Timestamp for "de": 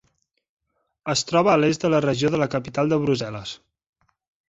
1.87-1.93, 2.37-2.43, 2.95-3.01